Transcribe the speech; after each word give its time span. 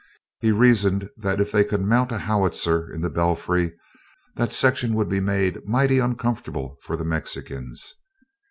He 0.39 0.51
reasoned 0.51 1.11
that 1.15 1.39
if 1.39 1.51
they 1.51 1.63
could 1.63 1.81
mount 1.83 2.11
a 2.11 2.17
howitzer 2.17 2.91
in 2.91 3.01
the 3.01 3.09
belfry, 3.11 3.73
that 4.35 4.51
section 4.51 4.95
would 4.95 5.09
be 5.09 5.19
made 5.19 5.63
mighty 5.67 5.99
uncomfortable 5.99 6.79
for 6.81 6.97
the 6.97 7.05
Mexicans. 7.05 7.93